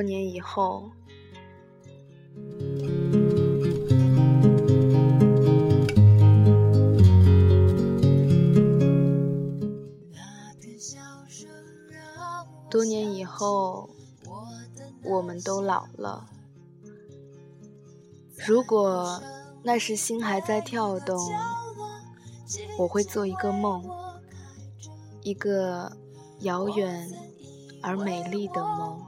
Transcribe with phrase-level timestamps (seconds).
[0.00, 0.90] 多年以后，
[12.70, 13.90] 多年以后，
[15.04, 16.30] 我们都老了。
[18.46, 19.22] 如果
[19.62, 21.18] 那时心还在跳动，
[22.78, 23.84] 我会做一个梦，
[25.20, 25.92] 一个
[26.38, 27.06] 遥远
[27.82, 28.98] 而美丽的梦。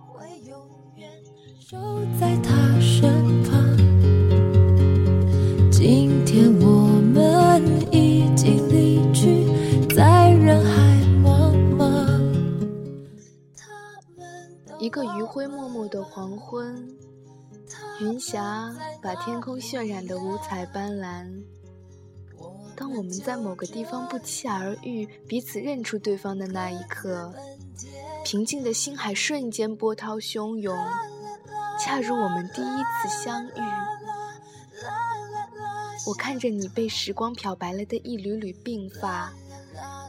[14.79, 16.87] 一个余晖默默的黄昏，
[18.01, 21.27] 云霞把天空渲染的五彩斑斓。
[22.77, 27.33] 当我们在某个地方不期而遇，彼此认出对方的那一刻，
[28.25, 30.77] 平静的心海瞬间波涛汹涌。
[31.85, 33.61] 恰如我们第一次相遇，
[36.07, 39.33] 我看着你被时光漂白了的一缕缕鬓发，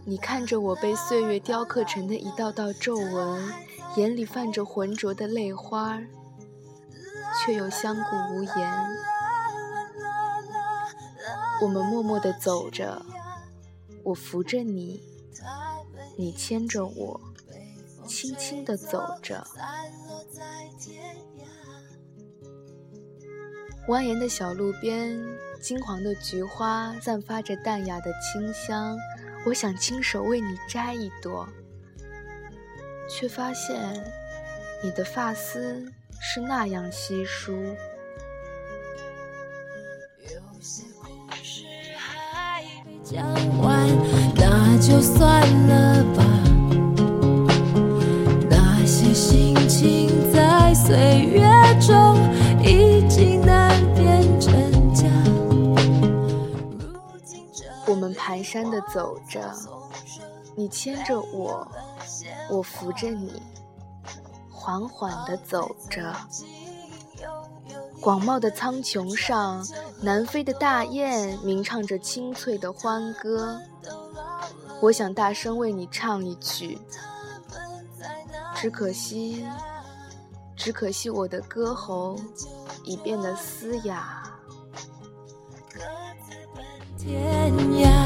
[0.06, 3.52] 你看着我被岁月雕刻成的一道道皱纹，
[3.96, 6.00] 眼里泛着浑浊的泪花，
[7.44, 8.88] 却又相顾无言。
[11.60, 13.04] 我们默默地走着，
[14.04, 15.02] 我扶着你，
[16.16, 17.20] 你牵着我，
[18.06, 19.48] 轻轻地走着。
[23.88, 25.22] 蜿蜒的小路边，
[25.60, 28.98] 金黄的菊花散发着淡雅的清香。
[29.46, 31.46] 我想亲手为你摘一朵，
[33.10, 33.78] 却发现
[34.82, 35.84] 你的发丝
[36.22, 37.76] 是那样稀疏。
[43.04, 43.28] 讲
[43.60, 43.86] 完，
[44.36, 46.24] 那就算了吧。
[48.50, 51.46] 那些心情在岁月
[58.34, 59.54] 蹒跚的走着，
[60.56, 61.68] 你牵着我，
[62.50, 63.42] 我扶着你，
[64.50, 66.16] 缓缓的走着。
[68.02, 69.66] 广袤的苍穹上，
[70.02, 73.60] 南飞的大雁鸣唱着清脆的欢歌。
[74.82, 76.78] 我想大声为你唱一曲，
[78.56, 79.46] 只可惜，
[80.56, 82.18] 只可惜我的歌喉
[82.84, 84.24] 已变得嘶哑。
[86.98, 88.03] 天涯，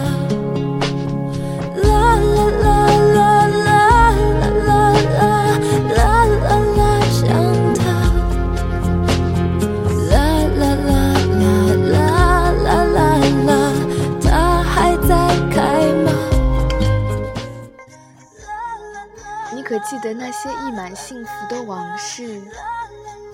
[19.89, 22.41] 记得那些溢满幸福的往事？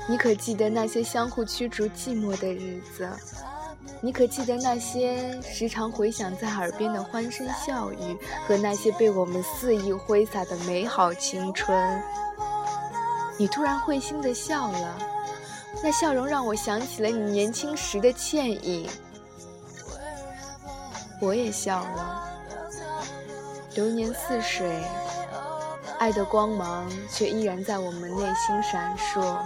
[0.07, 3.09] 你可记得那些相互驱逐寂寞的日子？
[4.01, 12.01] 你可记得那些时常回响在耳边的欢声笑语，和那些被我们肆意挥洒的美好青春？
[13.37, 14.97] 你突然会心的笑了，
[15.81, 18.87] 那笑容让我想起了你年轻时的倩影。
[21.19, 22.29] 我也笑了，
[23.73, 24.83] 流年似水，
[26.03, 29.37] 爱的光芒却依然在我们内心闪烁。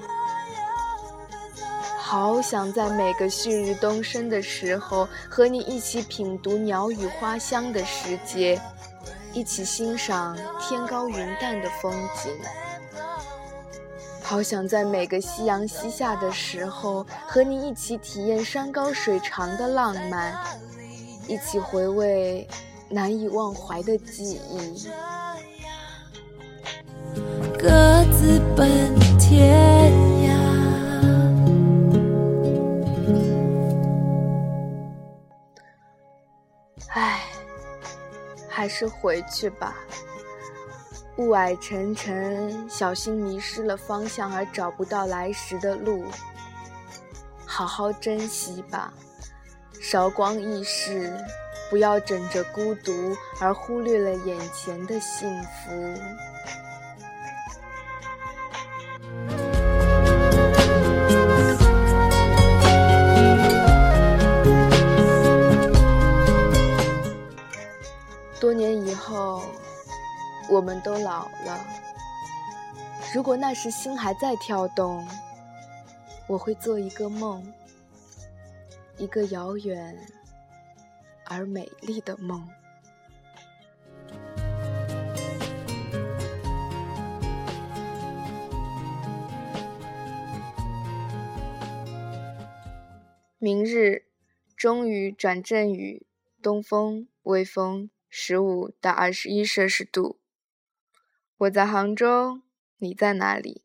[1.99, 8.59] 好想在每个旭日东升的时候，和你一起品读鸟语花香的时节，
[9.33, 12.31] 一起欣赏天高云淡的风景。
[14.23, 20.35] 好想在每个夕阳西下的时候，和你一起体验山高水长的浪漫，
[21.27, 22.47] 一起回味
[22.89, 24.89] 难以忘怀的记忆。
[27.59, 27.67] 各
[28.11, 29.91] 自奔天
[30.21, 30.31] 涯。
[36.89, 37.23] 唉，
[38.47, 39.75] 还是回去吧。
[41.17, 46.05] 雾霭沉沉，小心迷失了方向而找不到来时的路。
[47.43, 48.93] 好好珍惜吧，
[49.81, 51.11] 韶光易逝，
[51.71, 55.71] 不要枕着孤独而忽略了眼前的幸福。
[69.17, 69.41] 哦
[70.47, 71.65] 我们都老了。
[73.13, 75.05] 如果那时心还在跳动
[76.27, 77.51] 我会做一个梦
[78.97, 79.97] 一个遥远
[81.25, 82.47] 而美丽的梦。
[93.39, 94.05] 明日
[94.55, 96.05] 终于转阵雨
[96.41, 100.19] 东风微风十五到二十一摄氏度。
[101.37, 102.41] 我在杭州，
[102.77, 103.63] 你在哪里？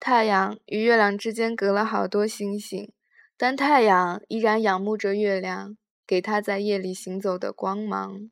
[0.00, 2.92] 太阳与月亮之间隔了好多星星，
[3.36, 5.76] 但太阳依然仰慕着月亮，
[6.06, 8.30] 给它在夜里行走的光芒。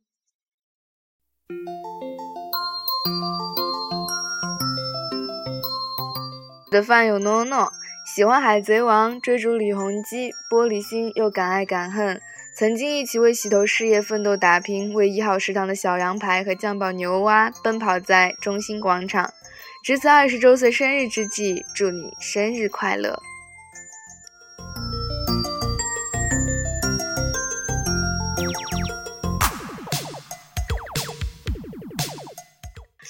[6.70, 7.72] 的饭友诺诺
[8.14, 12.20] 喜欢《海贼王》，追逐李弘基，玻璃心又敢爱敢恨。
[12.56, 19.34] 曾经一起为洗头事业奋斗打拼，为一号食堂的小羊排和酱爆牛蛙奔跑在中心广场。
[19.84, 23.20] 值此二十周岁生日之际，祝你生日快乐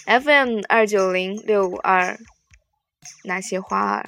[0.06, 2.18] ！FM 二九零六五二，
[3.24, 4.06] 那些花儿。